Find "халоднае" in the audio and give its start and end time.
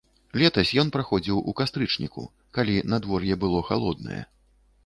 3.73-4.21